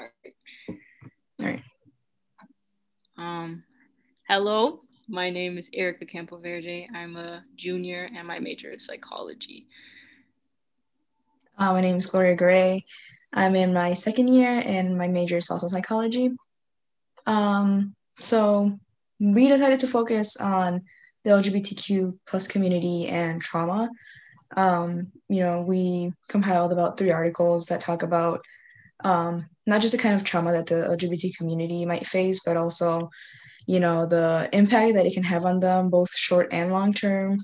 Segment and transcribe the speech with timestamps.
[0.00, 0.34] All right.
[1.40, 1.62] All right.
[3.18, 3.64] Um,
[4.26, 6.86] hello, my name is Erica Campoverde.
[6.94, 9.66] I'm a junior and my major is psychology.
[11.58, 12.86] Uh, my name is Gloria Gray.
[13.34, 16.30] I'm in my second year and my major is also psychology.
[17.26, 18.78] Um, so
[19.18, 20.82] we decided to focus on
[21.24, 23.90] the LGBTQ plus community and trauma.
[24.56, 28.42] Um, you know, we compiled about three articles that talk about
[29.04, 33.08] um, not just the kind of trauma that the LGBT community might face, but also,
[33.66, 37.38] you know, the impact that it can have on them, both short and long term,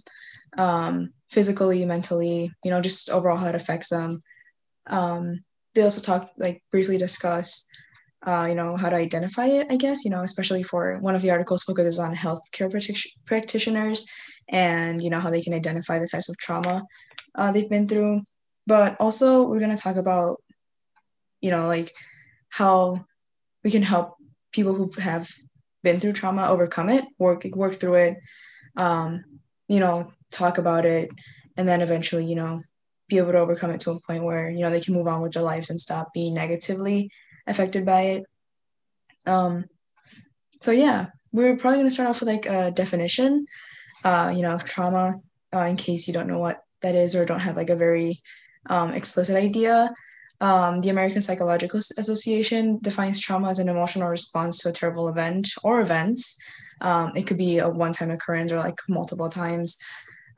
[0.59, 4.21] um, physically, mentally, you know, just overall how it affects them.
[4.87, 7.69] Um, they also talk, like, briefly discuss,
[8.27, 11.23] uh, you know, how to identify it, I guess, you know, especially for one of
[11.23, 12.71] the articles focuses on healthcare
[13.25, 14.09] practitioners
[14.49, 16.85] and, you know, how they can identify the types of trauma
[17.35, 18.23] uh, they've been through.
[18.67, 20.39] But also, we're going to talk about
[21.41, 21.93] you know like
[22.49, 23.05] how
[23.65, 24.17] we can help
[24.53, 25.31] people who have
[25.83, 28.17] been through trauma overcome it work work through it
[28.77, 29.25] um,
[29.69, 31.11] you know talk about it
[31.57, 32.63] and then eventually you know
[33.09, 35.23] be able to overcome it to a point where you know they can move on
[35.23, 37.11] with their lives and stop being negatively
[37.47, 38.25] affected by it.
[39.27, 39.67] Um
[40.61, 43.47] so yeah we're probably going to start off with like a definition
[44.05, 45.21] uh you know of trauma
[45.55, 48.21] uh, in case you don't know what that is or don't have like a very
[48.69, 49.93] um, explicit idea
[50.41, 55.49] um, the American Psychological Association defines trauma as an emotional response to a terrible event
[55.63, 56.39] or events.
[56.81, 59.79] Um, it could be a one time occurrence or like multiple times.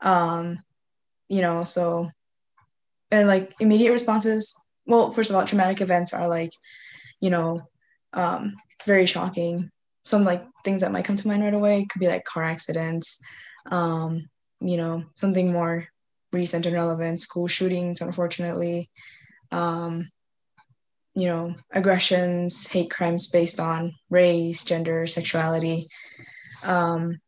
[0.01, 0.59] Um,
[1.27, 2.09] you know, so,
[3.11, 4.55] and like immediate responses,
[4.85, 6.51] well, first of all, traumatic events are like,
[7.19, 7.61] you know,
[8.13, 8.55] um,
[8.85, 9.69] very shocking.
[10.05, 13.21] Some like things that might come to mind right away could be like car accidents,
[13.69, 14.29] um,
[14.61, 15.87] you know, something more
[16.31, 18.89] recent and relevant, school shootings, unfortunately,
[19.51, 20.09] um,
[21.15, 25.85] you know, aggressions, hate crimes based on race, gender, sexuality.
[26.63, 27.19] Um,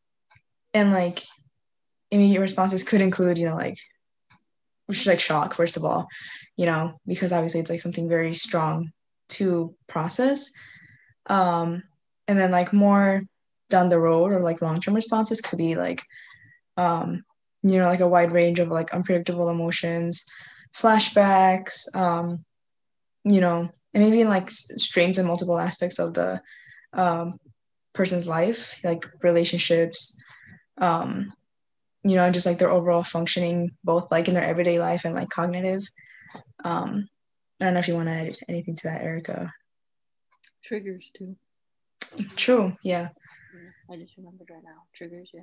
[0.73, 1.23] and like
[2.09, 3.77] immediate responses could include, you know, like,
[4.85, 6.07] which is like shock, first of all,
[6.57, 8.91] you know, because obviously it's like something very strong
[9.29, 10.51] to process.
[11.27, 11.83] Um,
[12.27, 13.23] and then like more
[13.69, 16.03] down the road or like long-term responses could be like,
[16.77, 17.23] um,
[17.63, 20.25] you know, like a wide range of like unpredictable emotions,
[20.75, 22.43] flashbacks, um,
[23.23, 26.41] you know, and maybe in like streams and multiple aspects of the
[26.93, 27.39] um,
[27.93, 30.21] person's life, like relationships,
[30.77, 31.33] um,
[32.03, 35.13] you know, and just like their overall functioning, both like in their everyday life and
[35.13, 35.83] like cognitive.
[36.63, 37.07] Um,
[37.59, 39.53] I don't know if you want to add anything to that, Erica.
[40.63, 41.35] Triggers too.
[42.35, 42.73] True.
[42.83, 43.09] Yeah.
[43.91, 44.83] I just remembered right now.
[44.95, 45.29] Triggers.
[45.33, 45.41] Yeah.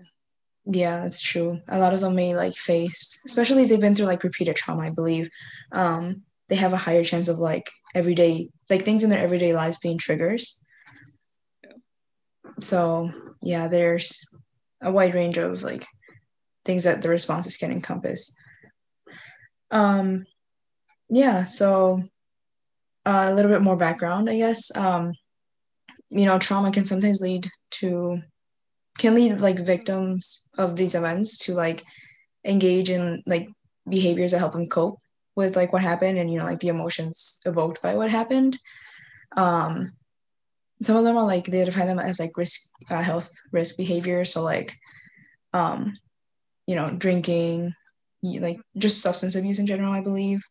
[0.70, 1.60] Yeah, that's true.
[1.68, 4.82] A lot of them may like face, especially if they've been through like repeated trauma,
[4.82, 5.30] I believe.
[5.72, 9.78] Um, they have a higher chance of like everyday, like things in their everyday lives
[9.78, 10.62] being triggers.
[11.64, 11.72] Yeah.
[12.60, 13.10] So
[13.42, 14.22] yeah, there's
[14.82, 15.86] a wide range of like
[16.66, 18.36] things that the responses can encompass.
[19.70, 20.26] Um,
[21.08, 22.02] yeah, so
[23.06, 24.76] uh, a little bit more background, I guess.
[24.76, 25.14] Um,
[26.10, 28.20] you know, trauma can sometimes lead to
[28.98, 31.82] can lead like victims of these events to like
[32.44, 33.48] engage in like
[33.88, 34.98] behaviors that help them cope
[35.36, 38.58] with like what happened and you know like the emotions evoked by what happened.
[39.36, 39.92] Um
[40.82, 44.24] some of them are like they define them as like risk uh, health risk behavior.
[44.24, 44.74] So like
[45.52, 45.96] um
[46.66, 47.72] you know drinking
[48.22, 50.42] like just substance abuse in general i believe.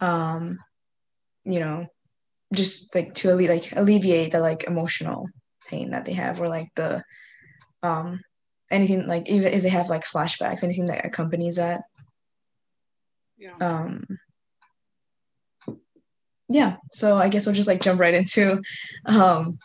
[0.00, 0.58] Um
[1.44, 1.86] you know
[2.54, 5.28] just like to alle- like alleviate the like emotional
[5.68, 7.02] pain that they have or like the
[7.82, 8.20] um
[8.70, 11.82] anything like even if they have like flashbacks anything that accompanies that.
[13.36, 13.56] Yeah.
[13.60, 14.18] Um
[16.48, 18.60] yeah so i guess we'll just like jump right into
[19.06, 19.58] um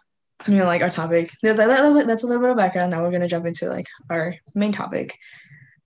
[0.47, 1.29] you know like our topic.
[1.44, 2.91] That, that, that's, that's a little bit of background.
[2.91, 5.17] Now we're going to jump into like our main topic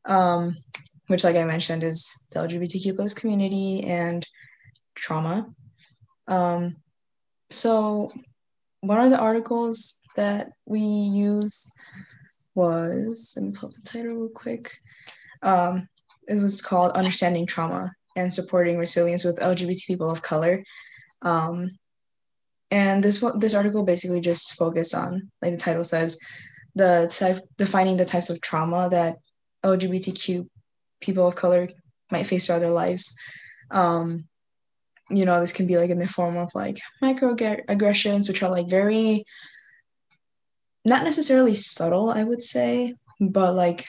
[0.05, 0.57] um
[1.07, 4.25] which like i mentioned is the lgbtq plus community and
[4.95, 5.47] trauma.
[6.27, 6.77] Um
[7.49, 8.11] so
[8.81, 11.73] one of the articles that we use
[12.55, 14.71] was let me pull up the title real quick.
[15.41, 15.87] Um,
[16.27, 20.61] it was called Understanding Trauma and Supporting Resilience with LGBT People of Color.
[21.21, 21.77] Um,
[22.69, 26.19] and this this article basically just focused on, like the title says,
[26.75, 29.17] the type defining the types of trauma that
[29.63, 30.47] LGBTQ
[31.01, 31.67] people of color
[32.11, 33.17] might face throughout their lives.
[33.69, 34.25] Um,
[35.09, 38.69] you know, this can be like in the form of like microaggressions, which are like
[38.69, 39.23] very
[40.85, 43.85] not necessarily subtle, I would say, but like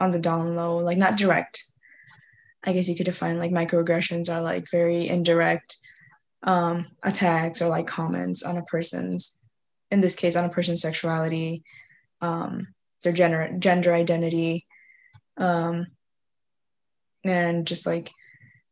[0.00, 1.64] on the down low, like not direct.
[2.66, 5.76] I guess you could define like microaggressions are like very indirect,
[6.42, 9.44] um, attacks or like comments on a person's,
[9.90, 11.62] in this case, on a person's sexuality,
[12.20, 12.68] um,
[13.02, 14.66] their gender gender identity,
[15.36, 15.86] um,
[17.24, 18.10] and just like,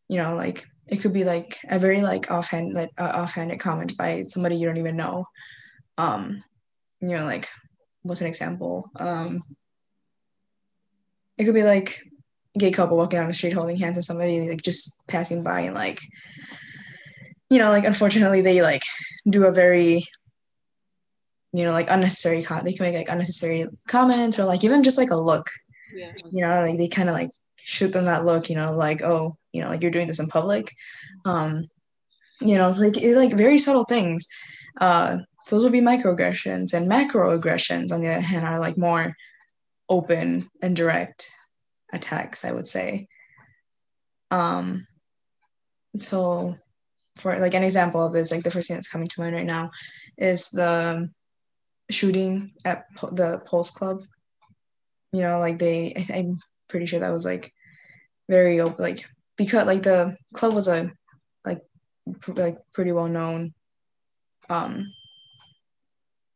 [0.08, 3.96] you know, like it could be like a very like offhand like uh, offhanded comment
[3.96, 5.26] by somebody you don't even know.
[5.98, 6.42] Um,
[7.02, 7.48] you know, like
[8.02, 8.90] what's an example?
[8.96, 9.42] Um,
[11.38, 12.00] it could be like
[12.58, 15.74] gay couple walking down the street holding hands and somebody like just passing by and
[15.74, 15.98] like
[17.48, 18.82] you know like unfortunately they like
[19.28, 20.04] do a very
[21.54, 24.98] you know like unnecessary con- they can make like unnecessary comments or like even just
[24.98, 25.46] like a look
[25.94, 26.12] Yeah.
[26.30, 29.36] you know like they kind of like shoot them that look you know like oh
[29.52, 30.72] you know like you're doing this in public
[31.24, 31.62] um
[32.40, 34.26] you know it's like it, like very subtle things
[34.80, 39.14] uh so those would be microaggressions and macroaggressions on the other hand are like more
[39.88, 41.30] open and direct
[41.92, 43.06] attacks i would say.
[44.30, 44.86] Um
[45.98, 46.56] so
[47.16, 49.46] for like an example of this like the first thing that's coming to mind right
[49.46, 49.70] now
[50.16, 51.10] is the
[51.90, 54.00] shooting at po- the pulse club.
[55.12, 57.52] You know like they I, i'm pretty sure that was like
[58.30, 59.04] very open like
[59.36, 60.90] because like the club was a
[61.44, 61.60] like
[62.20, 63.52] pr- like pretty well known
[64.48, 64.90] um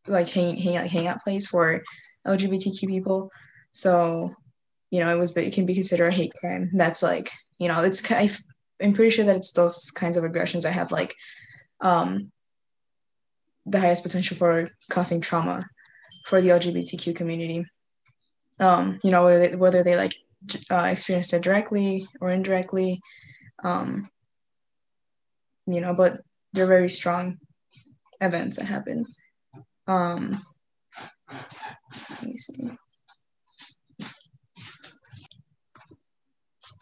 [0.06, 1.82] like hang, hang like hangout place for
[2.26, 3.30] lgbtq people.
[3.70, 4.34] So
[4.90, 6.70] you know it was but it can be considered a hate crime.
[6.74, 8.28] That's like you know it's I
[8.82, 11.14] i'm pretty sure that it's those kinds of aggressions that have like
[11.80, 12.30] um
[13.64, 15.66] the highest potential for causing trauma
[16.26, 17.64] for the lgbtq community.
[18.60, 20.14] Um you know whether they, whether they like
[20.70, 23.00] uh, experienced it directly or indirectly
[23.64, 24.08] um
[25.66, 26.20] you know but
[26.52, 27.38] they're very strong
[28.20, 29.04] events that happen
[29.88, 30.40] um
[32.10, 32.70] let me see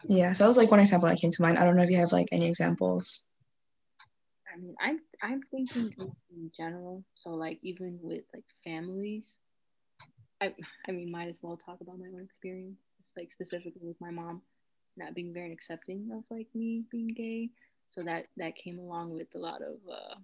[0.07, 1.89] yeah so that was like one example that came to mind i don't know if
[1.89, 3.35] you have like any examples
[4.55, 5.91] I mean, I'm I'm thinking
[6.31, 7.03] in, general.
[7.15, 9.33] So like even with like families,
[10.41, 10.53] I
[10.87, 12.79] I mean, might as well talk about my own experience.
[13.01, 14.41] It's like specifically with my mom
[14.97, 17.49] not being very accepting of like me being gay.
[17.89, 20.15] So that that came along with a lot of uh,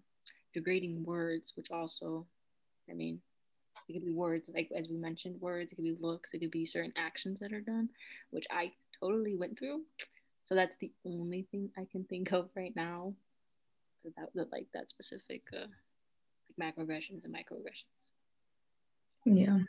[0.53, 2.25] degrading words, which also,
[2.89, 3.21] I mean,
[3.87, 5.71] it could be words like as we mentioned, words.
[5.71, 6.33] It could be looks.
[6.33, 7.89] It could be certain actions that are done,
[8.31, 9.81] which I totally went through.
[10.43, 13.13] So that's the only thing I can think of right now
[14.03, 15.67] that, that like that specific uh,
[16.59, 18.09] like macroaggressions and microaggressions.
[19.25, 19.59] yeah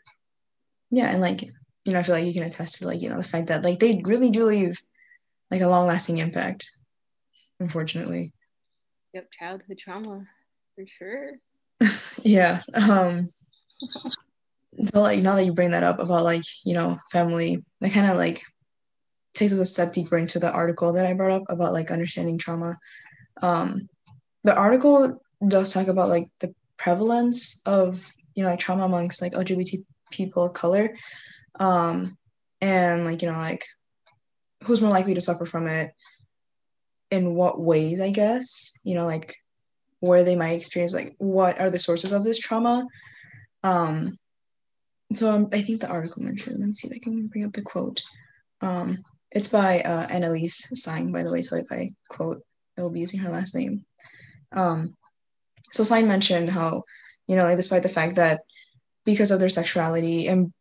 [0.91, 1.43] yeah and like
[1.85, 3.63] you know i feel like you can attest to like you know the fact that
[3.65, 4.81] like they really do leave
[5.51, 6.67] like a long lasting impact
[7.61, 8.33] unfortunately
[9.15, 10.27] Yep, childhood trauma
[10.75, 11.33] for sure.
[12.25, 13.29] Yeah um
[14.85, 18.11] so like now that you bring that up about like you know family that kind
[18.11, 18.43] of like
[19.35, 22.39] takes us a step deeper into the article that i brought up about like understanding
[22.39, 22.77] trauma.
[23.43, 23.89] Um
[24.45, 29.33] the article does talk about like the prevalence of you know like trauma amongst like
[29.33, 30.97] lgbt people of color
[31.59, 32.17] um
[32.61, 33.67] and like you know like
[34.65, 35.93] who's more likely to suffer from it
[37.11, 39.37] in what ways i guess you know like
[40.03, 42.85] where they might experience like what are the sources of this trauma.
[43.63, 44.19] Um
[45.15, 47.53] so um, i think the article mentioned let me see if i can bring up
[47.53, 48.03] the quote.
[48.61, 48.97] Um
[49.31, 52.43] it's by uh, Anneliese sign by the way so if i quote
[52.77, 53.85] i will be using her last name.
[54.51, 54.97] Um
[55.71, 56.83] so sign mentioned how
[57.29, 58.41] you know like despite the fact that
[59.05, 60.53] because of their sexuality and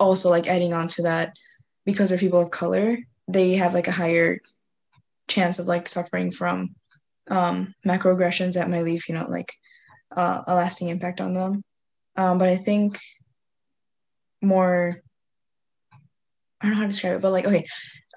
[0.00, 1.36] also like adding on to that
[1.84, 2.96] because they're people of color
[3.26, 4.38] they have like a higher
[5.28, 6.74] chance of like suffering from
[7.30, 9.52] um macroaggressions that might leave you know like
[10.16, 11.62] uh, a lasting impact on them.
[12.16, 12.98] Um but i think
[14.40, 15.02] more
[16.60, 17.66] i don't know how to describe it but like okay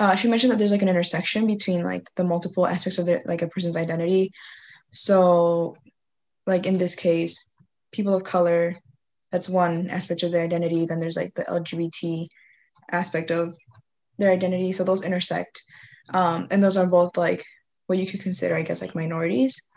[0.01, 3.21] uh, she mentioned that there's like an intersection between like the multiple aspects of their
[3.25, 4.31] like a person's identity.
[4.89, 5.77] So
[6.47, 7.53] like in this case
[7.91, 8.73] people of color
[9.31, 10.87] that's one aspect of their identity.
[10.87, 12.27] Then there's like the lgbt
[12.91, 13.55] aspect of
[14.17, 14.71] their identity.
[14.71, 15.61] So those intersect.
[16.09, 17.45] Um, and those are both like
[17.91, 19.69] what you could consider i guess like minorities.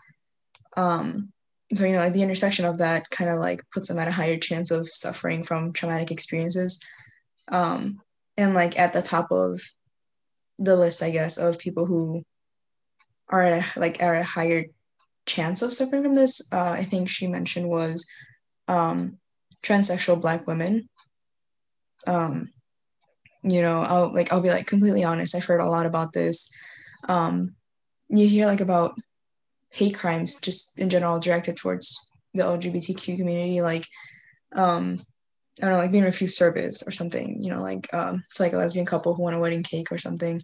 [0.77, 1.33] Um,
[1.73, 4.11] so you know like the intersection of that kind of like puts them at a
[4.19, 6.81] higher chance of suffering from traumatic experiences.
[7.49, 7.99] Um,
[8.37, 9.61] and like at the top of
[10.57, 12.23] the list i guess of people who
[13.27, 14.65] are at a, like are at a higher
[15.25, 18.07] chance of suffering from this uh, i think she mentioned was
[18.67, 19.17] um,
[19.63, 20.89] transsexual black women.
[22.07, 22.49] Um,
[23.43, 26.49] you know i'll like i'll be like completely honest i've heard a lot about this.
[27.07, 27.55] Um,
[28.09, 28.99] you hear like about
[29.69, 33.87] hate crimes just in general directed towards the lgbtq community like
[34.53, 34.99] um
[35.61, 38.53] i don't know like being refused service or something you know like um it's like
[38.53, 40.41] a lesbian couple who want a wedding cake or something.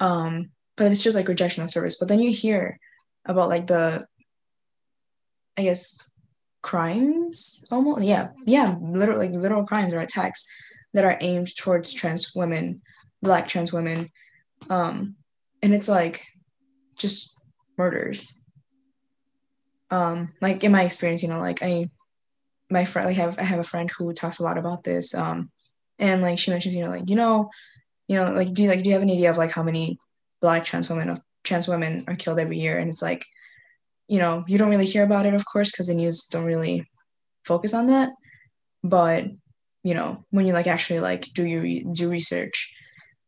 [0.00, 1.96] Um but it's just like rejection of service.
[1.98, 2.78] But then you hear
[3.24, 4.06] about like the
[5.56, 6.10] I guess
[6.62, 8.04] crimes almost?
[8.04, 8.28] Yeah.
[8.46, 10.46] Yeah literally like literal crimes or attacks
[10.92, 12.82] that are aimed towards trans women
[13.22, 14.10] black trans women.
[14.70, 15.16] Um
[15.62, 16.24] and it's like
[16.96, 17.42] just
[17.78, 18.44] murders.
[19.90, 21.88] Um like in my experience you know like i
[22.68, 25.48] my friend like have i have a friend who talks a lot about this um
[26.00, 27.50] and like she mentions you know like you know
[28.08, 29.96] you know like do you like do you have an idea of like how many
[30.40, 32.78] black trans women of trans women are killed every year?
[32.78, 33.24] And it's like
[34.08, 36.84] you know you don't really hear about it of course because the news don't really
[37.44, 38.10] focus on that.
[38.82, 39.26] But
[39.82, 42.74] you know when you like actually like do your do research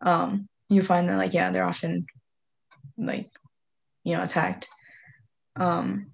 [0.00, 2.06] um you find that like yeah they're often
[2.96, 3.28] like
[4.08, 4.66] you know attacked.
[5.56, 6.10] Um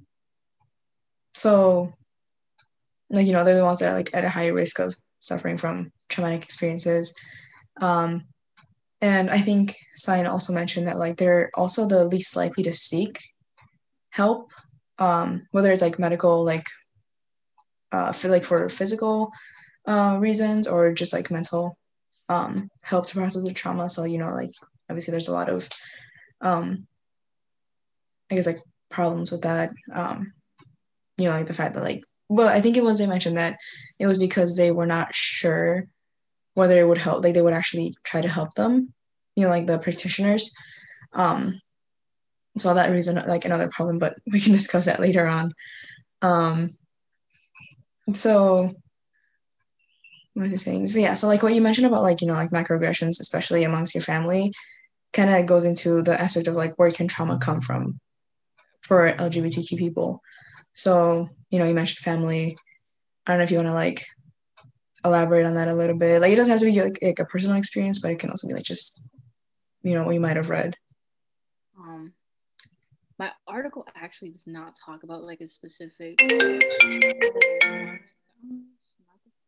[1.35, 1.93] so
[3.11, 5.57] like you know they're the ones that are like at a higher risk of suffering
[5.57, 7.15] from traumatic experiences.
[7.81, 8.25] Um
[9.01, 13.21] and i think Sign also mentioned that like they're also the least likely to seek
[14.11, 14.53] help
[14.99, 16.67] um whether it's like medical like
[17.93, 19.33] uh for like for physical
[19.87, 21.77] uh reasons or just like mental
[22.29, 23.89] um help to process the trauma.
[23.89, 24.51] So you know like
[24.89, 25.69] obviously there's a lot of
[26.41, 26.87] um
[28.31, 28.59] i guess like
[28.91, 30.33] problems with that um
[31.19, 33.59] you know like the fact that like well i think it was they mentioned that
[33.99, 35.87] it was because they were not sure
[36.55, 38.93] whether it would help like they would actually try to help them
[39.37, 40.55] you know like the practitioners
[41.13, 41.59] um
[42.57, 45.53] so that reason like another problem but we can discuss that later on
[46.23, 46.71] um
[48.13, 48.75] so
[50.35, 50.89] what was I saying?
[50.89, 53.95] So yeah, so like what you mentioned about like, you know, like microaggressions, especially amongst
[53.95, 54.53] your family,
[55.13, 58.01] kind of goes into the aspect of like where can trauma come from
[58.85, 60.21] for LGBTQ people.
[60.73, 62.57] So, you know, you mentioned family.
[63.27, 64.05] I don't know if you want to like
[65.05, 66.21] elaborate on that a little bit.
[66.21, 68.49] Like it doesn't have to be like, like a personal experience, but it can also
[68.49, 69.09] be like just,
[69.83, 70.77] you know, what you might have read.
[71.79, 72.13] Um
[73.19, 76.21] my article actually does not talk about like a specific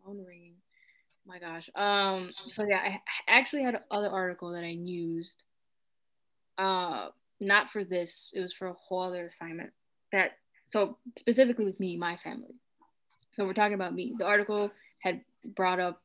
[0.07, 0.55] ringing
[1.27, 1.69] my gosh.
[1.75, 2.33] Um.
[2.47, 5.43] So yeah, I actually had another article that I used.
[6.57, 7.09] Uh,
[7.41, 8.31] not for this.
[8.33, 9.71] It was for a whole other assignment.
[10.13, 10.33] That
[10.67, 12.55] so specifically with me, my family.
[13.35, 14.15] So we're talking about me.
[14.19, 16.03] The article had brought up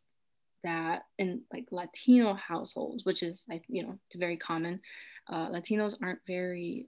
[0.63, 4.81] that in like Latino households, which is like you know it's very common.
[5.27, 6.87] Uh, Latinos aren't very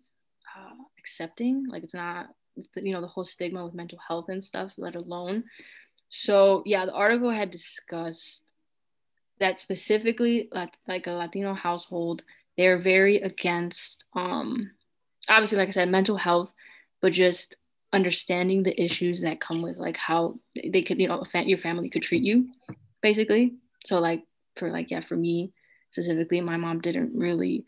[0.55, 1.65] uh, accepting.
[1.67, 2.27] Like it's not
[2.75, 5.45] you know the whole stigma with mental health and stuff, let alone
[6.15, 8.43] so yeah, the article had discussed
[9.39, 12.21] that specifically, like, like a Latino household,
[12.57, 14.71] they're very against, um,
[15.29, 16.51] obviously, like I said, mental health,
[17.01, 17.55] but just
[17.91, 22.01] understanding the issues that come with like how they could, you know, your family could
[22.03, 22.49] treat you,
[23.01, 23.53] basically.
[23.85, 24.23] So like
[24.57, 25.53] for like yeah, for me
[25.91, 27.65] specifically, my mom didn't really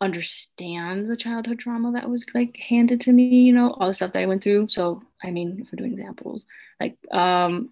[0.00, 4.12] understand the childhood trauma that was like handed to me, you know, all the stuff
[4.12, 4.68] that I went through.
[4.68, 6.44] So I mean, we're doing examples,
[6.80, 7.70] like um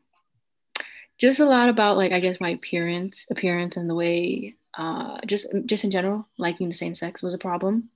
[1.19, 5.47] just a lot about like I guess my appearance, appearance and the way uh just
[5.67, 7.91] just in general, liking the same sex was a problem.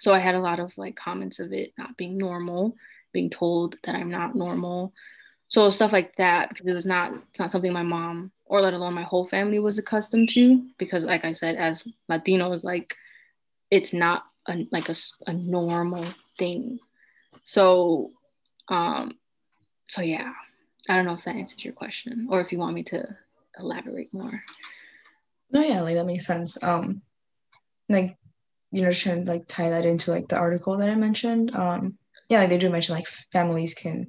[0.00, 2.76] So I had a lot of like comments of it not being normal,
[3.12, 4.92] being told that I'm not normal.
[5.48, 8.74] So stuff like that because it was not it's not something my mom or let
[8.74, 12.94] alone my whole family was accustomed to because like I said as Latinos like
[13.70, 14.94] it's not a, like a,
[15.26, 16.04] a normal
[16.38, 16.78] thing.
[17.44, 18.12] So
[18.68, 19.18] um
[19.88, 20.32] so yeah
[20.88, 23.16] I don't know if that answers your question or if you want me to
[23.58, 24.42] elaborate more.
[25.50, 26.62] No, yeah, like that makes sense.
[26.62, 27.02] Um,
[27.88, 28.16] like
[28.70, 31.54] you know, trying to like tie that into like the article that I mentioned.
[31.54, 31.96] Um,
[32.28, 34.08] yeah, like they do mention like families can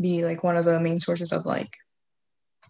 [0.00, 1.70] be like one of the main sources of like,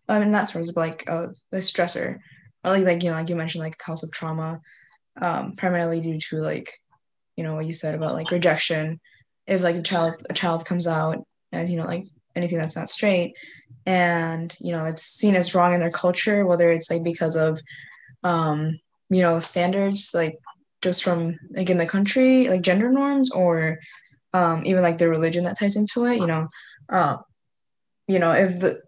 [0.09, 2.19] I mean, not sources, but like uh, the stressor,
[2.65, 4.61] or like like you know, like you mentioned, like cause of trauma,
[5.21, 6.71] um, primarily due to like,
[7.37, 9.01] you know, what you said about like rejection.
[9.47, 12.05] If like a child a child comes out as you know like
[12.37, 13.35] anything that's not straight
[13.87, 17.59] and you know it's seen as wrong in their culture whether it's like because of
[18.25, 18.79] um
[19.11, 20.39] you know standards like
[20.83, 23.79] just from like in the country like gender norms or
[24.35, 26.49] um even like the religion that ties into it you know.
[26.91, 27.19] Uh,
[28.07, 28.81] you know if the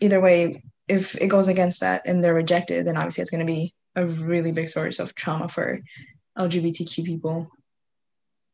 [0.00, 3.50] either way if it goes against that and they're rejected then obviously it's going to
[3.50, 5.78] be a really big source of trauma for
[6.36, 7.50] lgbtq people.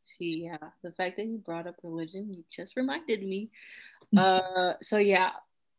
[0.04, 3.50] See yeah the fact that you brought up religion you just reminded me.
[4.16, 5.30] Uh, so yeah,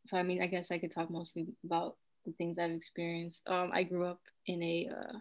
[0.06, 3.42] so I mean, I guess I could talk mostly about the things I've experienced.
[3.46, 5.18] Um, I grew up in a uh,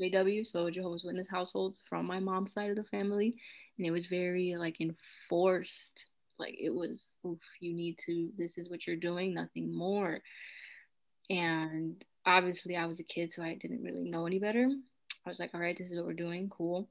[0.00, 3.36] JW, so Jehovah's Witness household from my mom's side of the family,
[3.78, 6.04] and it was very like enforced.
[6.38, 8.30] Like it was, oof, you need to.
[8.36, 10.20] This is what you're doing, nothing more.
[11.30, 14.68] And obviously, I was a kid, so I didn't really know any better.
[15.24, 16.88] I was like, all right, this is what we're doing, cool.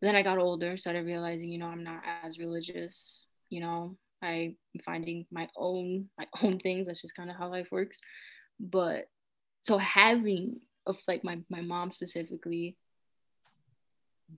[0.00, 3.94] But then I got older, started realizing, you know, I'm not as religious you know,
[4.22, 6.86] I'm finding my own my own things.
[6.86, 7.98] That's just kind of how life works.
[8.60, 9.06] But
[9.62, 12.76] so having of like my my mom specifically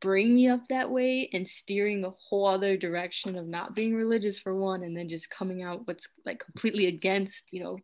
[0.01, 4.39] bring me up that way and steering a whole other direction of not being religious
[4.39, 7.79] for one and then just coming out what's like completely against you know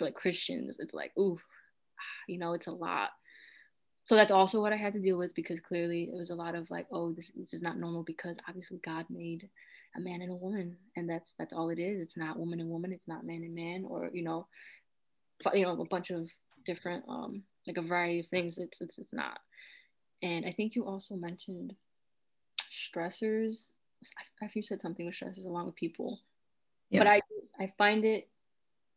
[0.00, 1.38] like christians it's like ooh
[2.28, 3.10] you know it's a lot
[4.04, 6.54] so that's also what i had to deal with because clearly it was a lot
[6.54, 9.48] of like oh this, this is not normal because obviously god made
[9.96, 12.68] a man and a woman and that's that's all it is it's not woman and
[12.68, 14.46] woman it's not man and man or you know
[15.52, 16.28] you know a bunch of
[16.66, 19.38] different um like a variety of things it's it's, it's not
[20.24, 21.74] and I think you also mentioned
[22.72, 23.68] stressors.
[24.42, 26.18] I think you said something with stressors along with people.
[26.88, 27.00] Yeah.
[27.00, 27.20] But I
[27.60, 28.28] I find it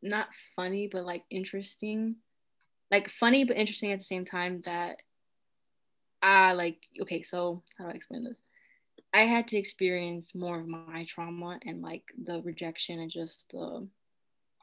[0.01, 2.15] not funny, but like interesting.
[2.89, 4.97] Like funny but interesting at the same time that
[6.21, 8.37] I like okay, so how do I explain this?
[9.13, 13.87] I had to experience more of my trauma and like the rejection and just the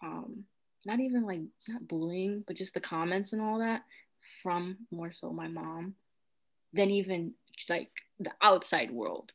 [0.03, 0.45] um
[0.87, 3.83] not even like not bullying, but just the comments and all that
[4.43, 5.95] from more so my mom
[6.75, 7.33] than even
[7.69, 9.33] like the outside world.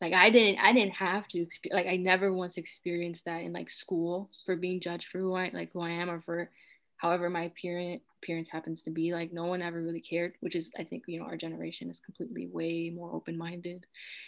[0.00, 3.70] Like i didn't i didn't have to like i never once experienced that in like
[3.70, 6.50] school for being judged for who i like who i am or for
[6.96, 10.72] however my appearance appearance happens to be like no one ever really cared which is
[10.78, 13.84] i think you know our generation is completely way more open-minded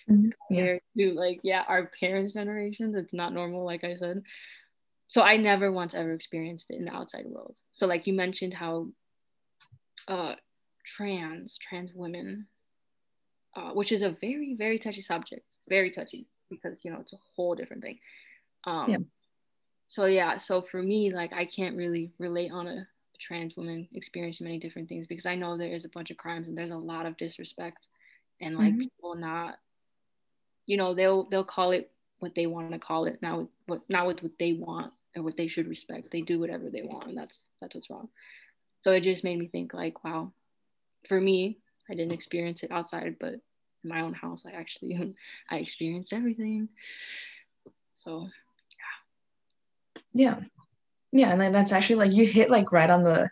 [0.09, 0.29] mm-hmm.
[0.47, 1.07] compared yeah.
[1.07, 4.23] to like yeah our parents generations it's not normal like i said
[5.09, 8.55] so i never once ever experienced it in the outside world so like you mentioned
[8.55, 8.87] how
[10.09, 10.35] uh
[10.85, 12.47] trans trans women
[13.57, 17.19] uh, which is a very very touchy subject very touchy because you know it's a
[17.35, 17.99] whole different thing
[18.65, 18.97] um yeah.
[19.89, 22.87] So yeah so for me like i can't really relate on a
[23.21, 26.49] trans woman experiencing many different things because i know there is a bunch of crimes
[26.49, 27.87] and there's a lot of disrespect
[28.41, 28.81] and like mm-hmm.
[28.81, 29.59] people not
[30.67, 31.91] you know they'll they'll call it
[32.21, 35.37] what they want to call it now what not with what they want or what
[35.37, 38.09] they should respect they do whatever they want and that's that's what's wrong
[38.85, 40.31] so it just made me think like wow
[41.07, 41.59] for me,
[41.91, 43.41] I didn't experience it outside, but in
[43.85, 45.15] my own house, I actually
[45.51, 46.69] I experienced everything.
[47.95, 48.29] So
[50.13, 50.41] yeah.
[51.13, 51.33] Yeah.
[51.33, 53.31] And that's actually like you hit like right on the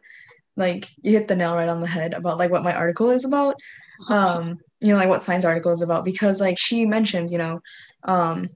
[0.56, 3.24] like you hit the nail right on the head about like what my article is
[3.24, 3.56] about.
[4.10, 7.60] Um, you know, like what science article is about because like she mentions, you know,
[8.02, 8.50] um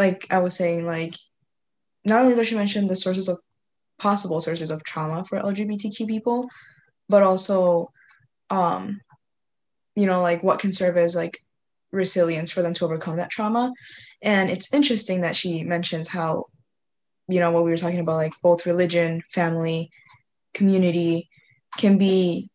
[0.00, 1.14] like I was saying, like
[2.04, 3.38] not only does she mention the sources of
[4.00, 6.48] possible sources of trauma for LGBTQ people,
[7.08, 7.92] but also
[8.50, 9.00] um
[9.94, 11.38] you know like what can serve as like
[11.90, 13.72] resilience for them to overcome that trauma.
[14.22, 16.44] And it's interesting that she mentions how
[17.28, 19.90] you know what we were talking about like both religion family
[20.54, 21.28] community
[21.76, 22.48] can be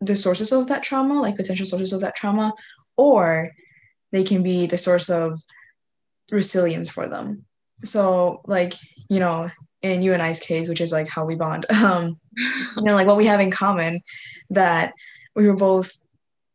[0.00, 2.54] the sources of that trauma like potential sources of that trauma
[2.96, 3.50] or
[4.12, 5.38] they can be the source of
[6.30, 7.44] resilience for them.
[7.84, 8.74] So like
[9.10, 9.50] you know
[9.82, 12.16] in you and I's case, which is like how we bond, um,
[12.76, 14.00] you know, like what we have in common,
[14.50, 14.92] that
[15.34, 15.92] we were both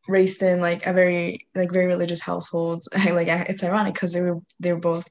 [0.07, 2.89] raised in like a very like very religious households.
[3.11, 5.07] like it's ironic because they were they were both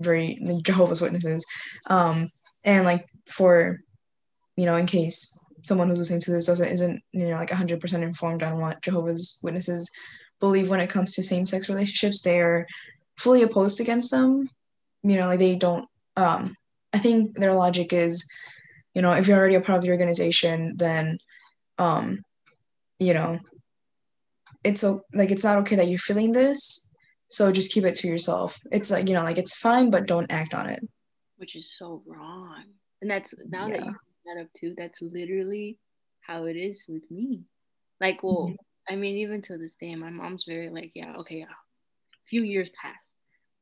[0.00, 1.44] very like, Jehovah's Witnesses,
[1.86, 2.28] um,
[2.64, 3.80] and like for
[4.56, 8.02] you know in case someone who's listening to this doesn't isn't you know like 100%
[8.02, 9.90] informed on what Jehovah's Witnesses
[10.40, 12.66] believe when it comes to same-sex relationships, they are
[13.16, 14.48] fully opposed against them.
[15.02, 16.54] You know, like they don't um
[16.94, 18.28] I think their logic is,
[18.94, 21.18] you know, if you're already a part of the organization, then,
[21.76, 22.22] um,
[23.00, 23.40] you know,
[24.64, 26.94] it's so like it's not okay that you're feeling this,
[27.28, 28.58] so just keep it to yourself.
[28.72, 30.86] It's like you know, like it's fine, but don't act on it.
[31.36, 32.64] Which is so wrong,
[33.00, 33.76] and that's now yeah.
[33.76, 33.94] that you
[34.26, 34.74] that up too.
[34.76, 35.78] That's literally
[36.20, 37.42] how it is with me.
[38.00, 38.92] Like, well, mm-hmm.
[38.92, 41.44] I mean, even to this day, my mom's very like, yeah, okay, yeah.
[41.44, 43.12] A few years passed.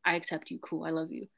[0.04, 0.58] I accept you.
[0.58, 0.84] Cool.
[0.84, 1.28] I love you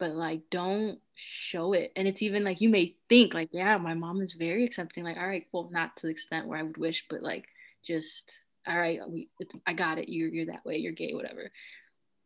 [0.00, 3.94] but like don't show it and it's even like you may think like yeah my
[3.94, 6.78] mom is very accepting like all right well not to the extent where i would
[6.78, 7.44] wish but like
[7.86, 8.32] just
[8.66, 9.28] all right we
[9.66, 11.50] i got it you're you're that way you're gay whatever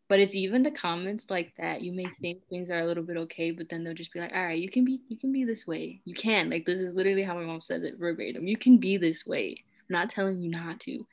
[0.09, 3.17] but it's even the comments like that you may think things are a little bit
[3.17, 5.45] okay but then they'll just be like all right you can be you can be
[5.45, 8.57] this way you can like this is literally how my mom says it verbatim you
[8.57, 11.07] can be this way i'm not telling you not to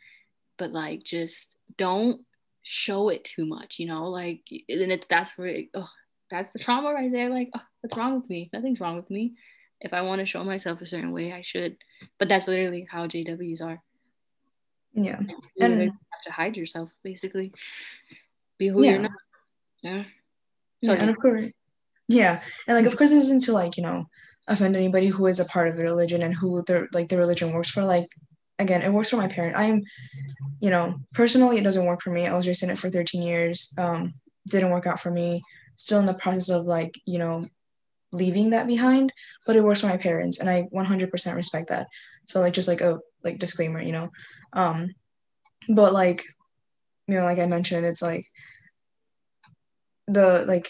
[0.57, 2.21] but like just don't
[2.63, 5.89] show it too much you know like and it's that's where it, oh,
[6.31, 7.29] that's the trauma right there.
[7.29, 8.49] Like, oh, what's wrong with me?
[8.53, 9.33] Nothing's wrong with me.
[9.81, 11.77] If I want to show myself a certain way, I should.
[12.17, 13.81] But that's literally how JWs are.
[14.93, 15.19] Yeah.
[15.21, 15.91] You and have
[16.25, 17.53] to hide yourself, basically.
[18.57, 18.91] Be who yeah.
[18.91, 19.11] you're not.
[19.83, 20.03] Yeah.
[20.83, 21.47] So, yeah, and of course,
[22.07, 24.07] yeah, and like of course, this isn't to like you know
[24.47, 27.51] offend anybody who is a part of the religion and who the like the religion
[27.51, 27.83] works for.
[27.83, 28.07] Like
[28.57, 29.55] again, it works for my parent.
[29.55, 29.83] I'm,
[30.59, 32.25] you know, personally, it doesn't work for me.
[32.25, 33.73] I was raised in it for 13 years.
[33.77, 34.13] Um,
[34.47, 35.43] didn't work out for me
[35.75, 37.45] still in the process of like you know
[38.11, 39.13] leaving that behind
[39.47, 41.87] but it works for my parents and i 100% respect that
[42.25, 44.09] so like just like a like disclaimer you know
[44.53, 44.89] um
[45.69, 46.23] but like
[47.07, 48.25] you know like i mentioned it's like
[50.07, 50.69] the like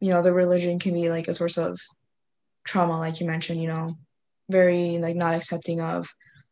[0.00, 1.80] you know the religion can be like a source of
[2.64, 3.94] trauma like you mentioned you know
[4.50, 6.08] very like not accepting of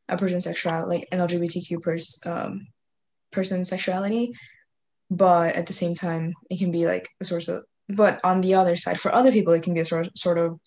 [0.08, 2.66] a person's sexuality like an lgbtq person um
[3.34, 4.32] person's sexuality.
[5.10, 8.54] But at the same time it can be like a source of but on the
[8.54, 10.58] other side for other people it can be a sort, sort of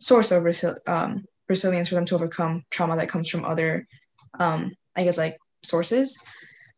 [0.00, 3.86] source of resi- um, resilience for them to overcome trauma that comes from other
[4.40, 6.24] um, i guess like sources.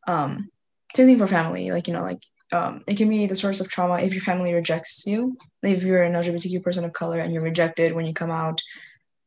[0.07, 0.49] Um,
[0.95, 2.21] same thing for family like you know like
[2.53, 6.03] um, it can be the source of trauma if your family rejects you if you're
[6.03, 8.61] an lgbtq person of color and you're rejected when you come out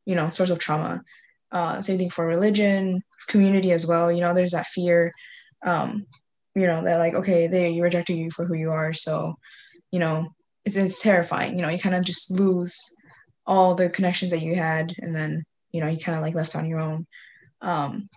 [0.05, 1.01] you know source of trauma.
[1.51, 5.11] Uh, same thing for religion community as well you know there's that fear
[5.65, 6.05] um,
[6.55, 9.35] you know that like okay they rejected you for who you are so
[9.91, 10.27] you know
[10.65, 12.95] it's, it's terrifying you know you kind of just lose
[13.45, 16.55] all the connections that you had and then you know you kind of like left
[16.55, 17.05] on your own.
[17.61, 18.07] Um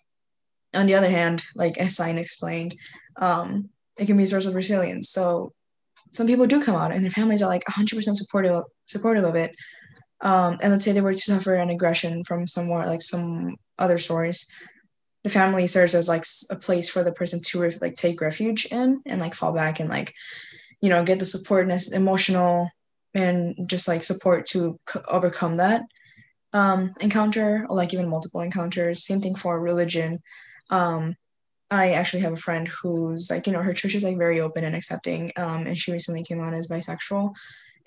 [0.74, 2.76] on the other hand like as Sign explained
[3.16, 5.10] um it can be a source of resilience.
[5.10, 5.52] So
[6.10, 9.54] some people do come out and their families are like 100% supportive supportive of it.
[10.20, 13.98] Um and let's say they were to suffer an aggression from somewhere like some other
[13.98, 14.52] source
[15.24, 19.00] the family serves as like a place for the person to like take refuge in
[19.06, 20.12] and like fall back and like
[20.82, 22.68] you know get the support and emotional
[23.14, 25.82] and just like support to c- overcome that
[26.52, 29.04] um, encounter or like even multiple encounters.
[29.04, 30.20] Same thing for religion
[30.70, 31.14] um,
[31.70, 34.64] i actually have a friend who's like you know her church is like very open
[34.64, 37.35] and accepting um, and she recently came out as bisexual.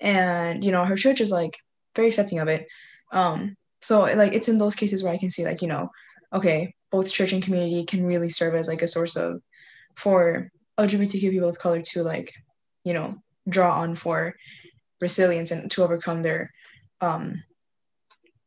[0.00, 1.58] And you know her church is like
[1.96, 2.68] very accepting of it.
[3.12, 5.90] Um, so like it's in those cases where i can see like you know
[6.32, 9.42] okay both church and community can really serve as like a source of
[9.96, 12.32] for lgbtq people of color to like
[12.84, 13.16] you know
[13.48, 14.34] draw on for
[15.00, 16.50] resilience and to overcome their
[17.00, 17.42] um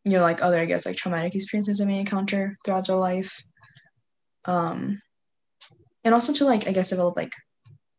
[0.04, 3.44] you know like other i guess like traumatic experiences they may encounter throughout their life
[4.46, 5.00] um
[6.04, 7.34] and also to like i guess develop like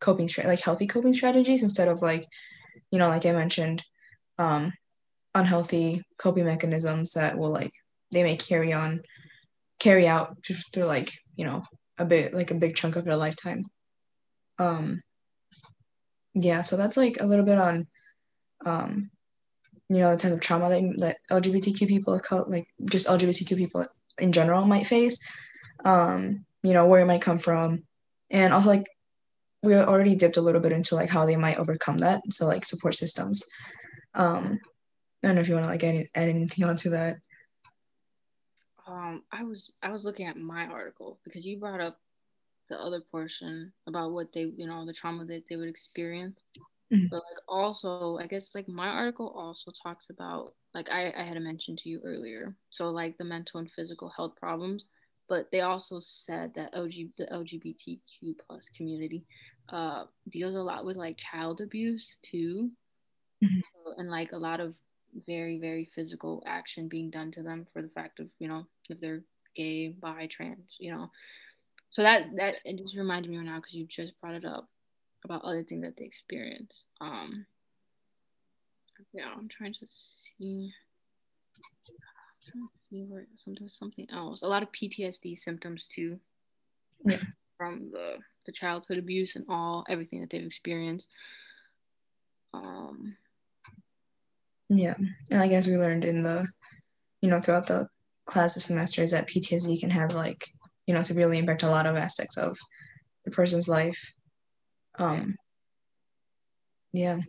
[0.00, 2.26] coping strat- like healthy coping strategies instead of like
[2.90, 3.82] you know like i mentioned
[4.38, 4.72] um
[5.34, 7.70] unhealthy coping mechanisms that will like
[8.12, 9.00] they may carry on
[9.78, 11.62] carry out through like you know
[11.98, 13.64] a bit like a big chunk of their lifetime.
[14.58, 15.02] Um
[16.34, 17.86] yeah so that's like a little bit on
[18.64, 19.10] um
[19.88, 23.84] you know the type of trauma that, that lgbtq people like just lgbtq people
[24.18, 25.26] in general might face
[25.84, 27.84] um you know where it might come from.
[28.30, 28.86] And also like
[29.62, 32.64] we already dipped a little bit into like how they might overcome that so like
[32.64, 33.46] support systems.
[34.14, 34.58] Um
[35.22, 37.16] i don't know if you want to like add, add anything onto that.
[38.86, 41.98] Um i was i was looking at my article because you brought up
[42.68, 46.40] the other portion about what they you know the trauma that they would experience.
[46.92, 47.06] Mm-hmm.
[47.10, 51.40] but like also i guess like my article also talks about like I, I had
[51.40, 54.84] mentioned to you earlier so like the mental and physical health problems
[55.28, 59.24] but they also said that LG, the lgbtq plus community
[59.68, 62.70] uh, deals a lot with like child abuse too.
[63.42, 63.60] Mm-hmm.
[63.60, 64.74] so, and like a lot of
[65.26, 69.00] very very physical action being done to them for the fact of you know if
[69.00, 69.22] they're
[69.54, 71.10] gay bi trans you know.
[71.90, 74.68] So that that it just reminded me right now because you just brought it up
[75.24, 76.86] about other things that they experience.
[77.00, 77.46] Um
[79.12, 80.72] yeah i'm trying to see.
[81.56, 82.11] I'm trying to
[82.74, 84.42] see where sometimes something else.
[84.42, 86.18] A lot of ptsd symptoms too.
[87.04, 87.22] Yeah.
[87.56, 91.08] From the the childhood abuse and all everything that they've experienced.
[92.52, 93.16] Um
[94.68, 94.94] yeah
[95.30, 96.48] and i guess we learned in the
[97.20, 97.86] you know throughout the
[98.24, 100.48] class of semesters that ptsd can have like
[100.86, 102.56] you know severely impact a lot of aspects of
[103.24, 104.14] the person's life.
[104.98, 105.36] Um
[106.92, 107.20] yeah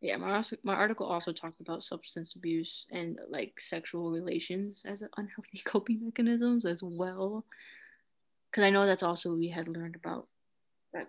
[0.00, 5.60] yeah my, my article also talked about substance abuse and like sexual relations as unhealthy
[5.64, 7.44] coping mechanisms as well
[8.50, 10.26] because i know that's also we had learned about
[10.92, 11.08] that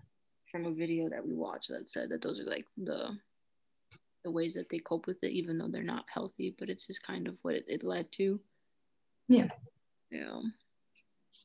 [0.52, 3.18] from a video that we watched that said that those are like the
[4.24, 6.56] the ways that they cope with it, even though they're not healthy.
[6.58, 8.40] But it's just kind of what it, it led to.
[9.28, 9.48] Yeah.
[10.12, 10.42] Yeah.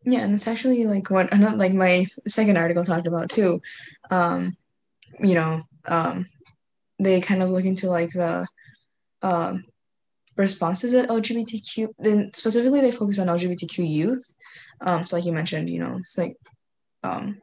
[0.05, 3.61] Yeah, and it's actually like what another like my second article talked about too.
[4.11, 4.57] Um,
[5.21, 6.27] you know, um,
[7.05, 8.47] they kind of look into like the
[9.23, 9.63] um
[10.37, 11.89] responses at LGBTQ.
[11.99, 14.35] Then specifically, they focus on LGBTQ youth.
[14.81, 16.37] Um, so like you mentioned, you know, it's like
[17.05, 17.39] um,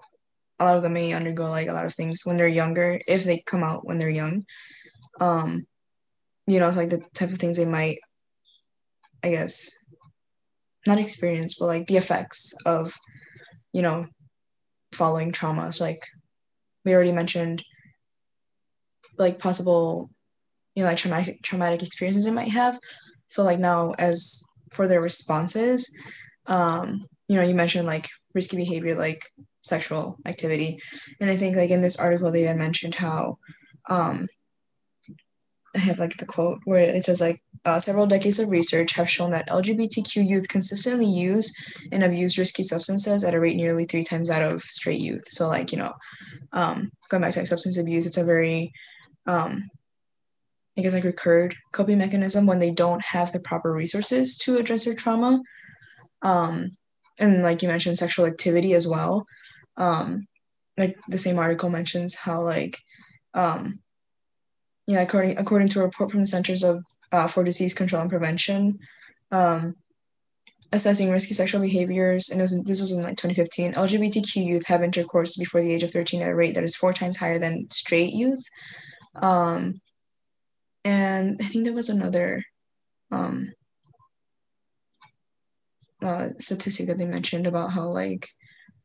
[0.60, 3.24] a lot of them may undergo like a lot of things when they're younger if
[3.24, 4.44] they come out when they're young
[5.20, 5.66] um
[6.48, 7.98] you know it's like the type of things they might
[9.24, 9.72] i guess
[10.88, 12.96] not experience but like the effects of
[13.74, 14.06] you know,
[14.94, 15.72] following trauma.
[15.72, 16.04] So like
[16.84, 17.64] we already mentioned
[19.22, 20.10] like possible,
[20.76, 22.80] you know, like traumatic traumatic experiences they might have.
[23.28, 25.98] So like now as for their responses,
[26.48, 29.22] um, you know, you mentioned like risky behavior like
[29.64, 30.80] sexual activity.
[31.20, 33.38] And I think like in this article they had mentioned how
[33.90, 34.28] um
[35.76, 39.10] I have like the quote where it says like uh, several decades of research have
[39.10, 41.56] shown that LGBTQ youth consistently use
[41.92, 45.26] and abuse risky substances at a rate nearly three times that of straight youth.
[45.28, 45.94] So like you know,
[46.52, 48.74] um, going back to like substance abuse, it's a very
[49.28, 49.70] um,
[50.78, 54.86] I guess like recurred coping mechanism when they don't have the proper resources to address
[54.86, 55.42] their trauma.
[56.22, 56.70] Um,
[57.20, 59.26] and like you mentioned, sexual activity as well.
[59.78, 60.28] Um,
[60.80, 62.78] like the same article mentions how like
[63.34, 63.80] um,
[64.88, 68.10] yeah, according according to a report from the Centers of uh, for Disease Control and
[68.10, 68.80] Prevention,
[69.32, 69.76] um,
[70.72, 73.74] assessing risky sexual behaviors, and was, this was in like 2015.
[73.74, 76.94] LGBTQ youth have intercourse before the age of 13 at a rate that is four
[76.94, 78.44] times higher than straight youth.
[79.16, 79.80] Um,
[80.84, 82.44] and I think there was another
[83.12, 83.54] um,
[86.02, 88.28] uh, statistic that they mentioned about how like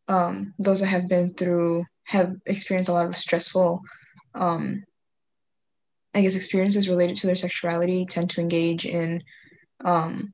[0.09, 3.81] um, those that have been through have experienced a lot of stressful
[4.35, 4.85] um,
[6.15, 9.23] I guess experiences related to their sexuality tend to engage in
[9.85, 10.33] um,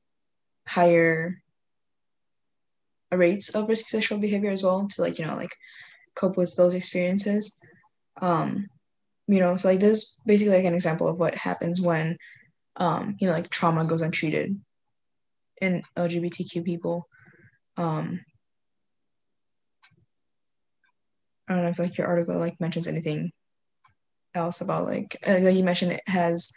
[0.66, 1.42] higher
[3.10, 5.54] rates of risky sexual behavior as well to like you know like
[6.14, 7.58] cope with those experiences.
[8.20, 8.68] Um
[9.28, 12.16] you know so like this basically like an example of what happens when
[12.76, 14.58] um you know like trauma goes untreated
[15.60, 17.06] in lgbtq people.
[17.76, 18.20] Um
[21.48, 23.30] i don't know if like your article like mentions anything
[24.34, 26.50] else about like uh, like you mentioned it has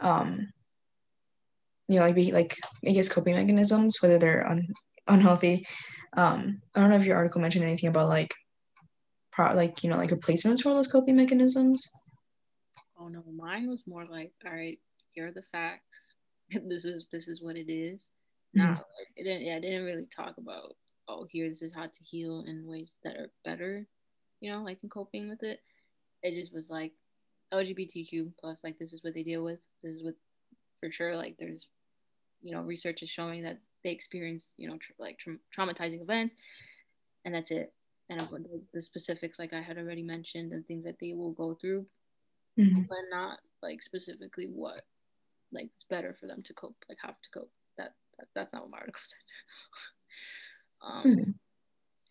[0.00, 0.48] um
[1.88, 4.68] you know like be like i guess coping mechanisms whether they're un-
[5.08, 5.64] unhealthy.
[6.16, 8.34] Um i don't know if your article mentioned anything about like
[9.32, 11.90] pro- like you know like replacements for those coping mechanisms
[13.04, 14.78] oh no mine was more like all right
[15.12, 16.14] here are the facts
[16.68, 18.10] this is this is what it is
[18.56, 18.68] mm-hmm.
[18.68, 18.78] like,
[19.16, 20.74] it didn't yeah it didn't really talk about
[21.08, 23.86] oh here this is how to heal in ways that are better
[24.40, 25.60] you know like in coping with it
[26.22, 26.92] it just was like
[27.54, 29.60] LGBTQ plus, like this is what they deal with.
[29.82, 30.14] This is what,
[30.80, 31.68] for sure, like there's,
[32.42, 36.34] you know, research is showing that they experience, you know, tra- like tra- traumatizing events,
[37.24, 37.72] and that's it.
[38.10, 41.54] And the, the, specifics, like I had already mentioned, and things that they will go
[41.54, 41.86] through,
[42.58, 42.82] mm-hmm.
[42.82, 44.82] but not like specifically what,
[45.52, 47.50] like it's better for them to cope, like have to cope.
[47.78, 49.02] That, that that's not what my article
[50.82, 50.88] said.
[50.88, 51.30] um, mm-hmm.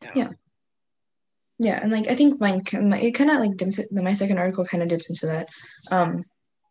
[0.01, 0.11] yeah.
[0.15, 0.29] yeah
[1.59, 4.65] yeah and like i think mine my, it kind of like dips my second article
[4.65, 5.47] kind of dips into that
[5.91, 6.23] um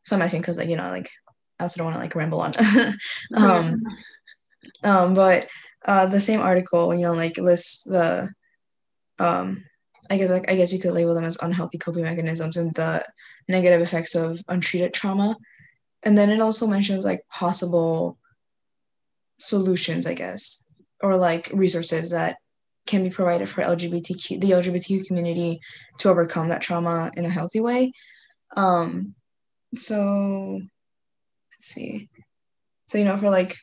[0.04, 1.11] so i'm asking because like you know like
[1.58, 2.52] i also don't want to like ramble on
[3.37, 3.76] um
[4.85, 5.46] um but
[5.87, 8.28] uh the same article you know like lists the
[9.18, 9.64] um
[10.11, 13.04] i guess like i guess you could label them as unhealthy coping mechanisms and the
[13.48, 15.37] negative effects of untreated trauma
[16.02, 18.18] and then it also mentions like possible
[19.38, 22.37] solutions i guess or like resources that
[22.87, 25.61] can be provided for LGBTQ the LGBTQ community
[25.98, 27.92] to overcome that trauma in a healthy way.
[28.57, 29.14] Um,
[29.74, 30.61] so
[31.52, 32.09] let's see.
[32.87, 33.55] So you know, for like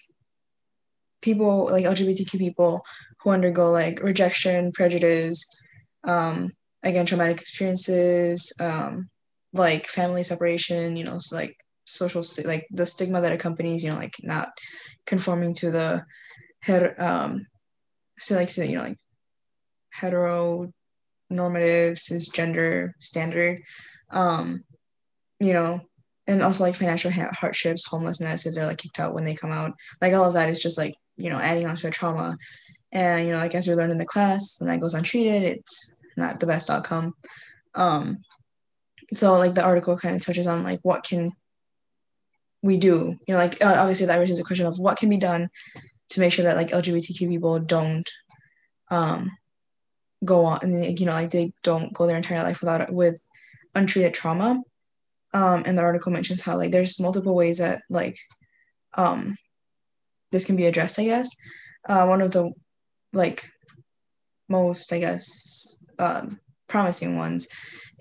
[1.22, 2.82] people like LGBTQ people
[3.22, 5.46] who undergo like rejection, prejudice,
[6.06, 6.52] um,
[6.84, 9.10] again, traumatic experiences, um,
[9.54, 13.90] like family separation, you know, so like social st- like the stigma that accompanies, you
[13.90, 14.50] know, like not
[15.06, 16.06] conforming to the
[16.62, 17.46] head um
[18.18, 18.98] so like so, you know like
[19.98, 20.72] heteronormative
[21.32, 23.62] cisgender standard
[24.12, 24.64] um
[25.40, 25.82] you know
[26.28, 29.52] and also like financial ha- hardships homelessness if they're like kicked out when they come
[29.52, 29.74] out.
[30.00, 32.38] Like all of that is just like you know adding on to a trauma.
[32.92, 36.00] And you know like as we learned in the class and that goes untreated it's
[36.18, 37.14] not the best outcome.
[37.74, 38.20] Um
[39.14, 41.32] so like the article kind of touches on like what can
[42.62, 43.18] we do?
[43.28, 45.50] You know like uh, obviously that raises a question of what can be done
[46.10, 48.10] to make sure that like lgbtq people don't
[48.90, 49.30] um
[50.26, 53.26] go on and you know like they don't go their entire life without it with
[53.76, 54.62] untreated trauma.
[55.34, 58.18] Um and the article mentions how like there's multiple ways that like
[58.96, 59.38] um
[60.32, 61.36] this can be addressed i guess.
[61.88, 62.52] Uh one of the
[63.14, 63.46] like
[64.50, 67.48] most i guess um promising ones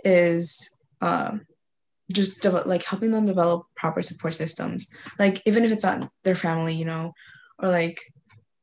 [0.04, 1.42] is um
[2.12, 6.34] just de- like helping them develop proper support systems like even if it's not their
[6.34, 7.12] family you know
[7.58, 8.00] or like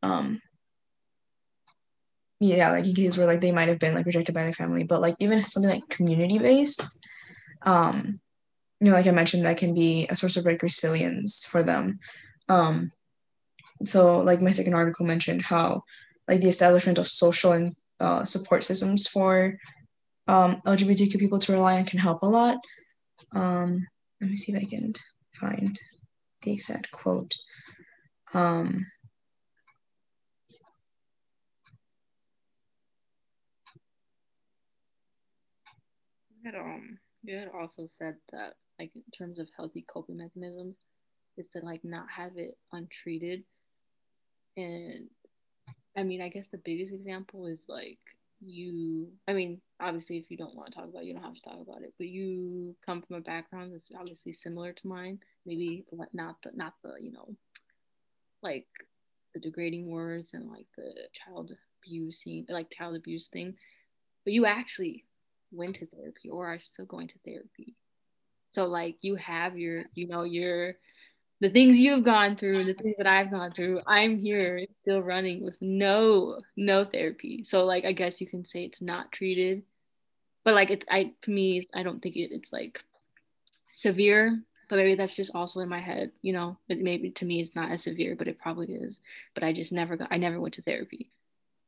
[0.02, 0.42] um
[2.40, 4.84] yeah, like in cases where like they might have been like rejected by their family,
[4.84, 7.06] but like even something like community based,
[7.64, 8.20] um,
[8.82, 12.00] you know, like I mentioned, that can be a source of like resilience for them.
[12.50, 12.92] Um,
[13.84, 15.84] so like my second article mentioned how
[16.28, 19.58] like the establishment of social and uh, support systems for
[20.28, 22.58] um, LGBTQ people to rely on can help a lot.
[23.34, 23.86] Um,
[24.22, 24.94] let me see if I can
[25.34, 25.78] find
[26.42, 27.34] the exact quote.
[28.34, 28.86] Um,
[36.54, 40.78] um, you had also said that, like, in terms of healthy coping mechanisms,
[41.38, 43.44] is to like not have it untreated.
[44.58, 45.10] And
[45.98, 48.00] I mean, I guess the biggest example is like
[48.46, 49.10] you.
[49.28, 51.42] I mean, obviously, if you don't want to talk about, it, you don't have to
[51.42, 51.94] talk about it.
[51.98, 55.20] But you come from a background that's obviously similar to mine.
[55.46, 57.36] Maybe not the not the you know,
[58.42, 58.68] like
[59.34, 61.52] the degrading words and like the child
[61.84, 63.56] abusing, like child abuse thing.
[64.24, 65.06] But you actually
[65.52, 67.76] went to therapy or are still going to therapy.
[68.52, 70.76] So like you have your, you know, your
[71.42, 75.44] the things you've gone through, the things that I've gone through, I'm here still running
[75.44, 77.44] with no no therapy.
[77.44, 79.64] So like I guess you can say it's not treated.
[80.44, 82.80] But like it's I to me, I don't think it, it's like
[83.74, 84.42] severe.
[84.70, 86.58] But maybe that's just also in my head, you know.
[86.70, 89.02] But maybe to me it's not as severe, but it probably is.
[89.34, 91.12] But I just never got I never went to therapy.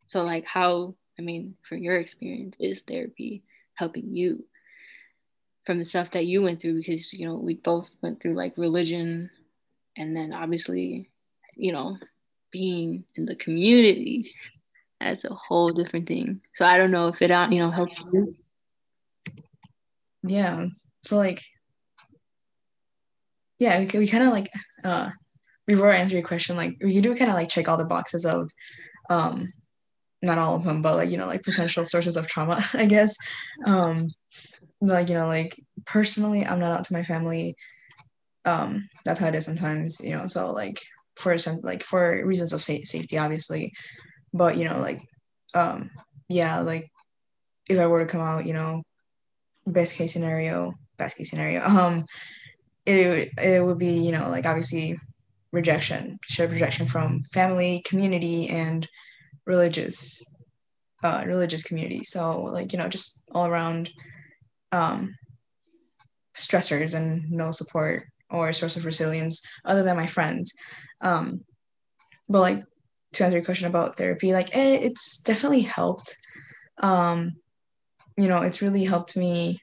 [0.07, 4.45] So like how I mean, from your experience, is therapy helping you
[5.65, 6.77] from the stuff that you went through?
[6.77, 9.29] Because you know we both went through like religion
[9.97, 11.09] and then obviously
[11.55, 11.97] you know
[12.51, 14.31] being in the community
[14.99, 16.41] that's a whole different thing.
[16.55, 18.35] So i don't know if it out, you know helped you.
[20.23, 20.67] Yeah.
[21.03, 21.41] So like
[23.59, 24.51] yeah we, we kind of like
[24.83, 25.09] uh
[25.65, 28.25] before I answer your question like we do kind of like check all the boxes
[28.25, 28.51] of
[29.09, 29.51] um
[30.21, 33.15] not all of them but like you know like potential sources of trauma i guess.
[33.65, 34.09] Um
[34.81, 37.55] like you know like personally i'm not out to my family
[38.47, 40.79] um that's how it is sometimes you know so like
[41.15, 43.73] for some like for reasons of safety obviously.
[44.33, 45.01] But you know like
[45.55, 45.89] um
[46.29, 46.89] yeah like
[47.69, 48.83] if i were to come out you know
[49.65, 52.03] best case scenario best case scenario um
[52.85, 54.97] it it would be you know like obviously
[55.53, 58.87] rejection shared rejection from family community and
[59.45, 60.23] religious
[61.03, 62.03] uh religious community.
[62.03, 63.91] So like you know just all around
[64.71, 65.15] um
[66.35, 70.53] stressors and no support or source of resilience other than my friends.
[71.01, 71.39] Um,
[72.29, 72.63] but like
[73.13, 76.15] to answer your question about therapy, like eh, it's definitely helped.
[76.81, 77.33] Um,
[78.17, 79.59] you know, it's really helped me,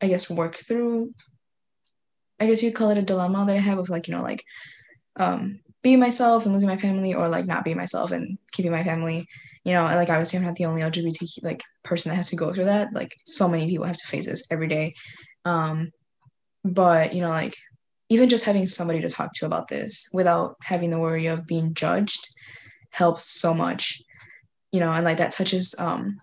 [0.00, 1.12] I guess, work through.
[2.40, 4.44] I guess you'd call it a dilemma that I have of like you know like
[5.16, 8.84] um, being myself and losing my family, or like not being myself and keeping my
[8.84, 9.26] family.
[9.64, 12.52] You know, like obviously I'm not the only LGBT like person that has to go
[12.52, 12.88] through that.
[12.92, 14.94] Like so many people have to face this every day.
[15.44, 15.90] Um,
[16.64, 17.54] but you know like
[18.08, 21.74] even just having somebody to talk to about this without having the worry of being
[21.74, 22.28] judged
[22.90, 24.00] helps so much
[24.72, 26.18] you know and like that touches um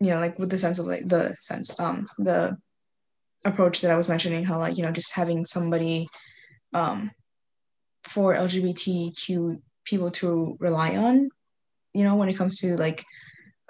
[0.00, 2.56] you know like with the sense of like the sense um the
[3.44, 6.08] approach that i was mentioning how like you know just having somebody
[6.74, 7.10] um
[8.04, 11.28] for lgbtq people to rely on
[11.94, 13.04] you know when it comes to like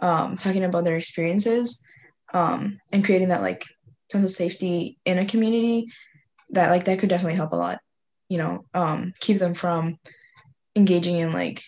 [0.00, 1.84] um talking about their experiences
[2.32, 3.64] um and creating that like
[4.10, 5.86] sense of safety in a community
[6.50, 7.78] that like that could definitely help a lot
[8.28, 9.96] you know um keep them from
[10.76, 11.62] engaging in like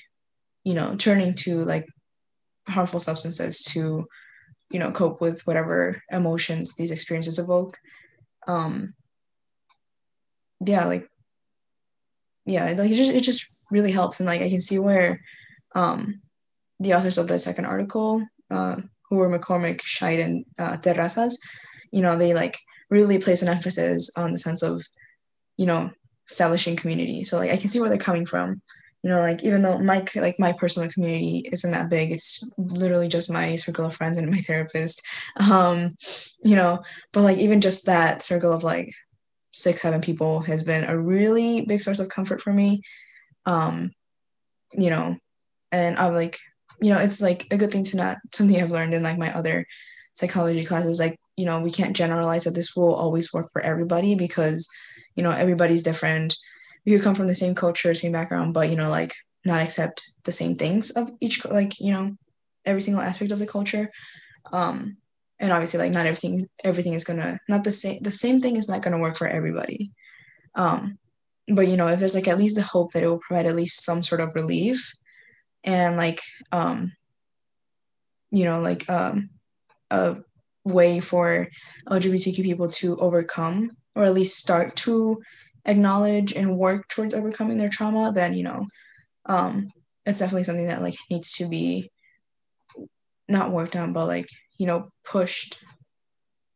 [0.64, 1.86] you know turning to like
[2.68, 4.06] harmful substances to
[4.70, 7.78] you know cope with whatever emotions these experiences evoke.
[8.46, 8.94] Um
[10.64, 11.08] yeah like
[12.44, 14.20] yeah like it just it just really helps.
[14.20, 15.20] And like i can see where
[15.74, 16.20] um
[16.80, 18.76] the authors of the second article uh
[19.08, 21.34] who were mccormick scheid and uh, terrazas
[21.92, 22.58] you know they like
[22.90, 24.84] really place an emphasis on the sense of
[25.56, 25.90] you know
[26.28, 27.24] establishing community.
[27.24, 28.60] So like i can see where they're coming from.
[29.02, 33.08] You know like even though my like my personal community isn't that big it's literally
[33.08, 35.06] just my circle of friends and my therapist.
[35.40, 35.94] Um
[36.42, 38.90] you know but like even just that circle of like
[39.52, 42.80] six seven people has been a really big source of comfort for me.
[43.46, 43.92] Um
[44.72, 45.16] you know
[45.72, 46.38] and i'm like
[46.80, 49.34] you know it's like a good thing to not something i've learned in like my
[49.34, 49.66] other
[50.12, 54.14] psychology classes like you know we can't generalize that this will always work for everybody
[54.16, 54.68] because
[55.14, 56.36] you know everybody's different.
[56.84, 59.14] We could come from the same culture same background but you know like
[59.44, 62.16] not accept the same things of each like you know
[62.64, 63.88] every single aspect of the culture.
[64.52, 64.96] Um
[65.38, 68.68] and obviously like not everything everything is gonna not the same the same thing is
[68.68, 69.92] not gonna work for everybody.
[70.56, 70.98] Um
[71.54, 73.56] but you know if there's like at least the hope that it will provide at
[73.56, 74.92] least some sort of relief
[75.62, 76.20] and like
[76.50, 76.92] um
[78.30, 79.30] you know like um
[79.90, 80.16] a
[80.64, 81.48] way for
[81.88, 85.22] LGBTQ people to overcome or at least start to
[85.64, 88.66] acknowledge and work towards overcoming their trauma, then you know,
[89.26, 89.68] um,
[90.06, 91.90] it's definitely something that like needs to be
[93.28, 94.28] not worked on, but like,
[94.58, 95.62] you know, pushed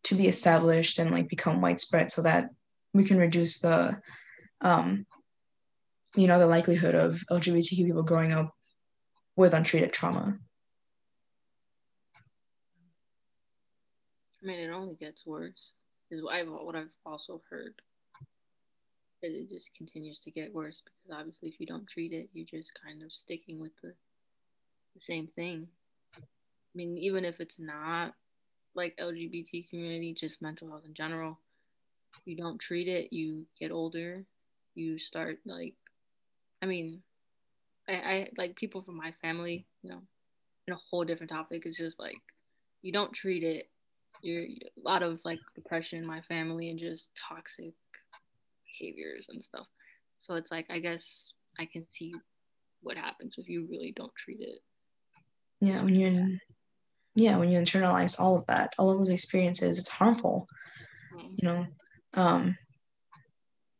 [0.04, 2.50] to be established and like become widespread so that
[2.92, 3.98] we can reduce the
[4.60, 5.06] um
[6.16, 8.50] you know the likelihood of lgbtq people growing up
[9.36, 10.36] with untreated trauma
[14.42, 15.72] i mean it only gets worse
[16.10, 17.74] is what i've, what I've also heard
[19.22, 22.46] is it just continues to get worse because obviously if you don't treat it you're
[22.46, 23.94] just kind of sticking with the,
[24.94, 25.66] the same thing
[26.16, 26.20] i
[26.74, 28.14] mean even if it's not
[28.74, 31.38] like lgbt community just mental health in general
[32.24, 34.24] you don't treat it, you get older,
[34.74, 35.74] you start like,
[36.60, 37.02] I mean,
[37.88, 40.02] I, I like people from my family, you know,
[40.66, 41.62] in a whole different topic.
[41.66, 42.20] It's just like
[42.82, 43.68] you don't treat it.
[44.22, 47.74] You're a lot of like depression in my family and just toxic
[48.66, 49.66] behaviors and stuff.
[50.18, 52.14] So it's like I guess I can see
[52.82, 54.58] what happens if you really don't treat it.
[55.60, 56.40] Yeah, when you in,
[57.14, 60.46] yeah when you internalize all of that, all of those experiences, it's harmful.
[61.14, 61.34] Mm-hmm.
[61.38, 61.66] You know,
[62.14, 62.56] um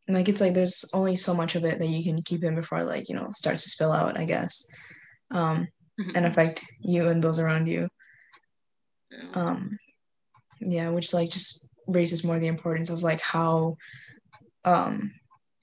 [0.09, 2.83] like it's like there's only so much of it that you can keep in before
[2.85, 4.67] like you know starts to spill out i guess
[5.31, 5.67] um
[6.01, 6.11] mm-hmm.
[6.17, 7.89] and affect you and those around you
[9.35, 9.79] um
[10.71, 13.77] yeah which like just raises more the importance of like how
[14.65, 15.13] um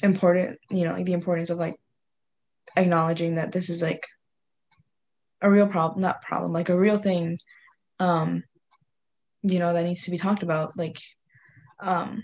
[0.04, 1.76] important you know like the importance of like
[2.76, 4.06] acknowledging that this is like
[5.42, 7.38] a real problem not problem like a real thing
[8.00, 8.44] um
[9.44, 10.98] you know that needs to be talked about like
[11.80, 12.24] um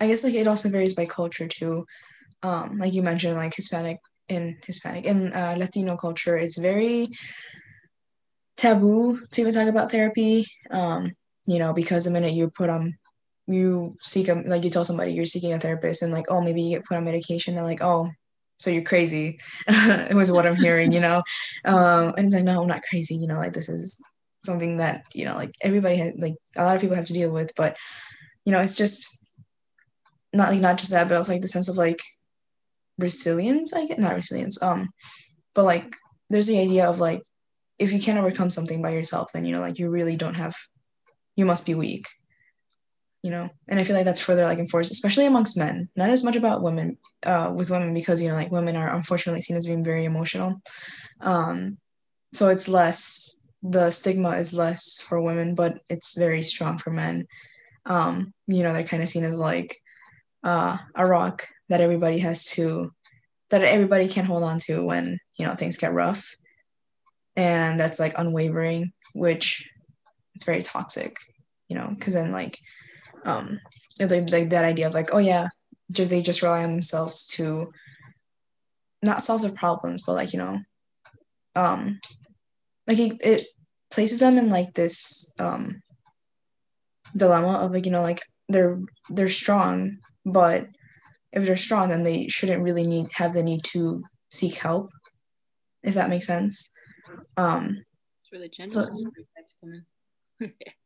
[0.00, 1.86] I guess like it also varies by culture too.
[2.42, 7.06] Um, like you mentioned, like Hispanic in Hispanic and uh, Latino culture, it's very
[8.56, 10.46] taboo to even talk about therapy.
[10.70, 11.12] Um,
[11.46, 12.94] you know, because the minute you put on,
[13.46, 16.62] you seek a like you tell somebody you're seeking a therapist, and like, oh, maybe
[16.62, 18.10] you get put on medication, and like, oh,
[18.58, 19.38] so you're crazy.
[19.68, 21.22] it was what I'm hearing, you know.
[21.64, 23.14] Um, and it's like, no, I'm not crazy.
[23.16, 24.02] You know, like this is
[24.40, 27.32] something that you know, like everybody had, like a lot of people have to deal
[27.32, 27.76] with, but
[28.44, 29.18] you know, it's just
[30.32, 32.00] not like not just that, but also like the sense of like
[32.98, 33.74] resilience.
[33.74, 34.62] I get not resilience.
[34.62, 34.90] Um,
[35.54, 35.94] but like
[36.30, 37.22] there's the idea of like
[37.78, 40.54] if you can't overcome something by yourself, then you know like you really don't have.
[41.36, 42.06] You must be weak.
[43.22, 45.88] You know, and I feel like that's further like enforced, especially amongst men.
[45.96, 49.40] Not as much about women, uh, with women because you know like women are unfortunately
[49.40, 50.60] seen as being very emotional.
[51.22, 51.78] Um,
[52.34, 57.26] so it's less the stigma is less for women, but it's very strong for men.
[57.86, 59.78] Um, you know, they're kind of seen as like
[60.42, 62.92] uh, a rock that everybody has to
[63.50, 66.34] that everybody can hold on to when you know things get rough
[67.36, 69.70] and that's like unwavering which
[70.34, 71.16] it's very toxic
[71.68, 72.58] you know because then like
[73.24, 73.58] um
[74.00, 75.48] it's like, like that idea of like oh yeah
[75.90, 77.72] they just rely on themselves to
[79.02, 80.58] not solve their problems but like you know
[81.56, 82.00] um
[82.86, 83.46] like it, it
[83.90, 85.80] places them in like this um
[87.16, 88.80] dilemma of like you know like they're
[89.10, 90.66] they're strong but
[91.34, 94.90] if they're strong, then they shouldn't really need have the need to seek help,
[95.82, 96.72] if that makes sense.
[97.36, 97.84] Um,
[98.22, 98.84] it's really so,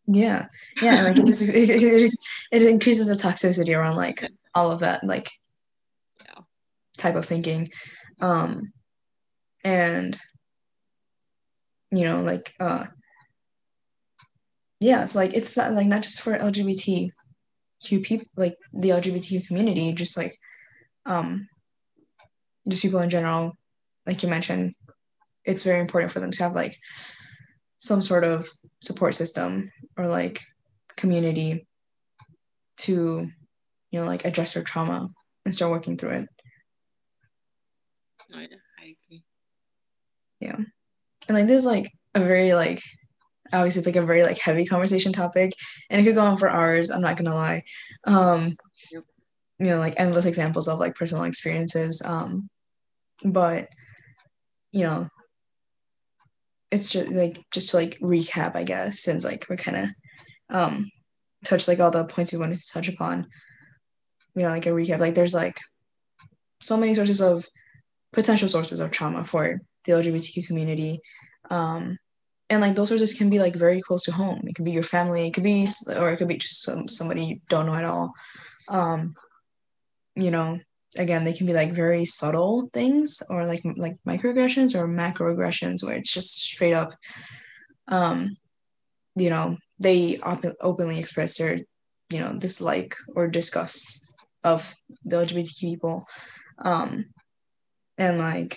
[0.06, 0.46] yeah,
[0.80, 2.12] yeah, like it just it, it,
[2.52, 5.30] it, increases the toxicity around like all of that like
[6.24, 6.42] yeah.
[6.96, 7.68] type of thinking,
[8.20, 8.72] um,
[9.64, 10.16] and
[11.90, 12.84] you know like uh
[14.80, 17.09] yeah, it's like it's not like not just for LGBT
[17.84, 20.32] Q people like the LGBTQ community, just like
[21.04, 21.48] um
[22.68, 23.56] just people in general,
[24.06, 24.74] like you mentioned,
[25.44, 26.76] it's very important for them to have like
[27.79, 28.49] some sort of
[28.81, 30.43] support system or like
[30.97, 31.66] community
[32.79, 33.29] to,
[33.91, 35.09] you know, like address their trauma
[35.45, 36.29] and start working through it.
[38.35, 38.47] Oh yeah,
[38.79, 39.24] I agree.
[40.41, 40.57] Yeah.
[40.57, 42.83] And like this is like a very like
[43.53, 45.53] obviously it's like a very like heavy conversation topic
[45.91, 47.62] and it could go on for hours i'm not gonna lie
[48.07, 48.57] um
[48.93, 49.05] yep.
[49.59, 52.49] you know like endless examples of like personal experiences um
[53.24, 53.68] but
[54.72, 55.09] you know
[56.70, 59.88] it's just like just to like recap i guess since like we're kind of
[60.50, 60.90] um
[61.44, 63.26] touched like all the points we wanted to touch upon.
[64.34, 65.60] You know like a recap like there's like
[66.60, 67.44] so many sources of
[68.12, 70.98] potential sources of trauma for the lgbtq community
[71.50, 71.98] um
[72.50, 74.40] and like those sources can be like very close to home.
[74.44, 75.66] It could be your family it could be
[75.98, 78.12] or it could be just some somebody you don't know at all.
[78.68, 79.14] Um
[80.14, 80.58] you know
[80.97, 85.97] again they can be like very subtle things or like like microaggressions or macroaggressions where
[85.97, 86.93] it's just straight up
[87.89, 88.36] um
[89.14, 91.59] you know they op- openly express their
[92.11, 94.14] you know dislike or disgust
[94.45, 94.74] of
[95.05, 96.05] the lgbtq people.
[96.59, 97.07] Um
[97.99, 98.57] and like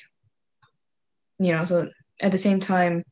[1.39, 1.87] you know so
[2.21, 3.03] at the same time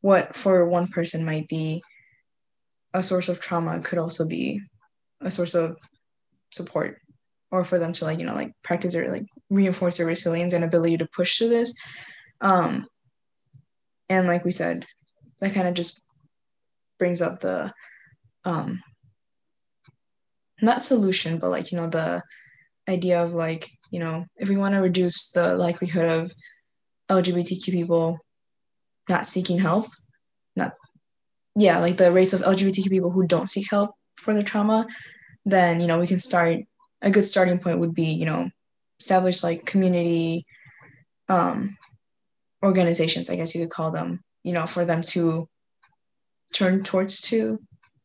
[0.00, 1.82] what for one person might be
[2.92, 4.60] a source of trauma could also be
[5.20, 5.76] a source of
[6.50, 7.01] support
[7.52, 10.64] or for them to like you know like practice or like reinforce their resilience and
[10.64, 11.78] ability to push through this.
[12.40, 12.86] Um
[14.08, 14.84] and like we said
[15.40, 16.02] that kind of just
[16.98, 17.72] brings up the
[18.44, 18.80] um
[20.60, 22.22] not solution but like you know the
[22.88, 26.32] idea of like you know if we want to reduce the likelihood of
[27.10, 28.18] lgbtq people
[29.08, 29.86] not seeking help
[30.56, 30.72] not
[31.56, 34.86] yeah like the rates of lgbtq people who don't seek help for their trauma
[35.44, 36.58] then you know we can start
[37.02, 38.50] a good starting point would be you know
[39.00, 40.44] establish like community
[41.28, 41.76] um
[42.64, 45.48] organizations i guess you could call them you know for them to
[46.52, 47.58] turn towards to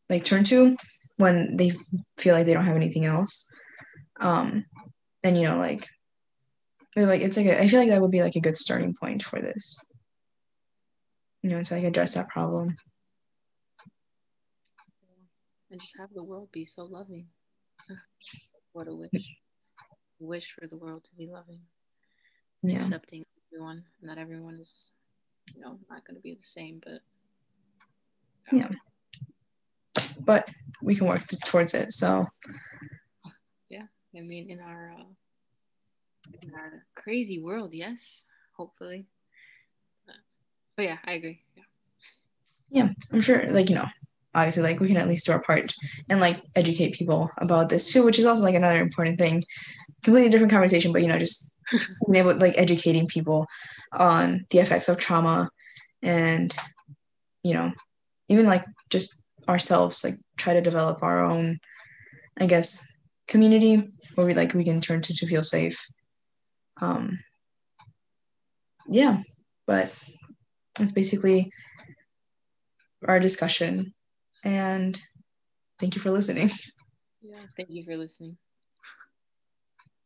[0.08, 0.76] like turn to
[1.18, 1.70] when they
[2.16, 3.52] feel like they don't have anything else.
[4.20, 4.64] Um
[5.22, 5.86] and you know like
[6.96, 9.22] like it's like a, I feel like that would be like a good starting point
[9.22, 9.80] for this.
[11.42, 12.76] You know to like address that problem.
[15.70, 17.26] And just have the world be so loving
[18.78, 19.36] what a wish
[20.20, 21.62] wish for the world to be loving.
[22.62, 22.76] Yeah.
[22.76, 23.82] Accepting everyone.
[24.00, 24.92] Not everyone is
[25.52, 27.00] you know not going to be the same but
[28.52, 28.68] yeah.
[30.24, 30.48] But
[30.80, 32.26] we can work towards it so.
[33.68, 33.86] Yeah.
[34.16, 35.10] I mean in our uh,
[36.46, 38.26] in our crazy world yes
[38.56, 39.08] hopefully.
[40.76, 41.42] But yeah i agree.
[41.56, 41.68] Yeah.
[42.70, 43.90] Yeah i'm sure like you know
[44.38, 45.74] obviously like we can at least do our part
[46.08, 49.44] and like educate people about this too which is also like another important thing.
[50.02, 51.56] Completely different conversation but you know just
[52.06, 53.46] being able like educating people
[53.92, 55.48] on the effects of trauma
[56.02, 56.54] and
[57.42, 57.72] you know
[58.28, 61.58] even like just ourselves like try to develop our own
[62.38, 65.86] i guess community where we like we can turn to to feel safe.
[66.80, 67.18] Um
[68.90, 69.18] yeah
[69.66, 69.94] but
[70.78, 71.52] that's basically
[73.06, 73.94] our discussion
[74.44, 75.00] and
[75.78, 76.50] thank you for listening.
[77.20, 78.36] Yeah thank you for listening